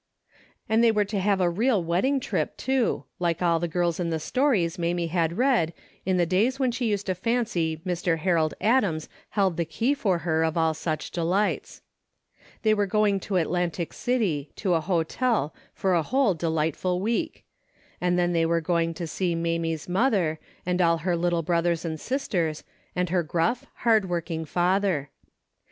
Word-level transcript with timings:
And 0.67 0.83
they 0.83 0.91
were 0.91 1.05
to 1.05 1.21
take 1.21 1.39
a 1.39 1.47
real 1.47 1.83
wedding 1.83 2.19
trip, 2.19 2.57
too, 2.57 3.03
like 3.19 3.43
all 3.43 3.59
the 3.59 3.67
girls 3.67 3.99
in 3.99 4.09
the 4.09 4.19
stories 4.19 4.79
Mamie 4.79 5.05
had 5.13 5.37
read, 5.37 5.75
in 6.07 6.17
the 6.17 6.25
days 6.25 6.59
when 6.59 6.71
she 6.71 6.87
used 6.89 7.05
to 7.05 7.13
fancy 7.13 7.77
Mr. 7.85 8.17
Harold 8.17 8.55
Adams 8.59 9.07
held 9.29 9.57
the 9.57 9.63
key 9.65 9.93
for 9.93 10.17
her 10.25 10.43
of 10.43 10.57
all 10.57 10.73
such 10.73 11.11
delights. 11.11 11.83
They 12.63 12.73
were 12.73 12.87
going 12.87 13.19
to 13.19 13.35
Atlantic 13.35 13.93
City 13.93 14.51
to 14.55 14.73
a 14.73 14.81
hotel 14.81 15.53
for 15.71 15.93
a 15.93 16.01
whole 16.01 16.33
delightful 16.33 16.99
week, 16.99 17.45
and 18.01 18.17
then 18.17 18.33
they 18.33 18.47
were 18.47 18.59
going 18.59 18.95
to 18.95 19.05
see 19.05 19.35
Mamie's 19.35 19.87
mother, 19.87 20.39
and 20.65 20.81
all 20.81 20.97
her 20.97 21.15
little 21.15 21.43
brothers 21.43 21.85
and 21.85 21.99
sisters, 21.99 22.63
and 22.95 23.09
her 23.09 23.21
gruff, 23.21 23.67
hard 23.75 24.09
working 24.09 24.45
father. 24.45 25.11